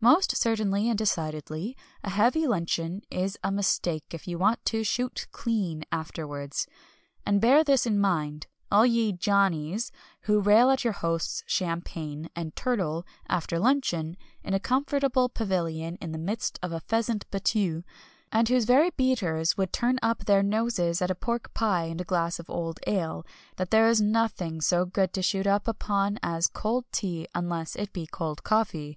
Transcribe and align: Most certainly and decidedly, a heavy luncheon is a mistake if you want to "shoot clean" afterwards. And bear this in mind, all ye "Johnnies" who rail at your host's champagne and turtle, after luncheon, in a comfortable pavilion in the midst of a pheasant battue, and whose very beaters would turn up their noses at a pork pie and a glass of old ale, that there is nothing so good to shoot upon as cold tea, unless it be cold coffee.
Most 0.00 0.34
certainly 0.38 0.88
and 0.88 0.96
decidedly, 0.96 1.76
a 2.02 2.08
heavy 2.08 2.46
luncheon 2.46 3.02
is 3.10 3.38
a 3.44 3.52
mistake 3.52 4.06
if 4.14 4.26
you 4.26 4.38
want 4.38 4.64
to 4.64 4.82
"shoot 4.82 5.26
clean" 5.32 5.84
afterwards. 5.92 6.66
And 7.26 7.42
bear 7.42 7.62
this 7.62 7.84
in 7.84 7.98
mind, 8.00 8.46
all 8.72 8.86
ye 8.86 9.12
"Johnnies" 9.12 9.92
who 10.22 10.40
rail 10.40 10.70
at 10.70 10.82
your 10.82 10.94
host's 10.94 11.44
champagne 11.46 12.30
and 12.34 12.56
turtle, 12.56 13.04
after 13.28 13.58
luncheon, 13.58 14.16
in 14.42 14.54
a 14.54 14.58
comfortable 14.58 15.28
pavilion 15.28 15.96
in 16.00 16.10
the 16.10 16.16
midst 16.18 16.58
of 16.62 16.72
a 16.72 16.80
pheasant 16.80 17.30
battue, 17.30 17.82
and 18.32 18.48
whose 18.48 18.64
very 18.64 18.88
beaters 18.96 19.58
would 19.58 19.74
turn 19.74 19.98
up 20.00 20.24
their 20.24 20.42
noses 20.42 21.02
at 21.02 21.10
a 21.10 21.14
pork 21.14 21.52
pie 21.52 21.84
and 21.84 22.00
a 22.00 22.04
glass 22.04 22.38
of 22.38 22.48
old 22.48 22.80
ale, 22.86 23.26
that 23.56 23.70
there 23.70 23.90
is 23.90 24.00
nothing 24.00 24.62
so 24.62 24.86
good 24.86 25.12
to 25.12 25.20
shoot 25.20 25.46
upon 25.46 26.18
as 26.22 26.48
cold 26.48 26.86
tea, 26.92 27.28
unless 27.34 27.76
it 27.76 27.92
be 27.92 28.06
cold 28.06 28.42
coffee. 28.42 28.96